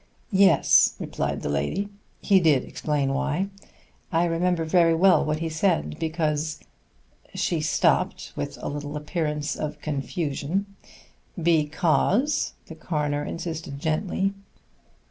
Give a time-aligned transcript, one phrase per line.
[0.33, 1.87] "Yes," replied the lady,
[2.23, 3.49] "he did explain why.
[4.11, 6.59] I remember very well what he said, because"
[7.35, 10.65] she stopped with a little appearance of confusion.
[11.39, 14.33] "Because" the coroner insisted gently.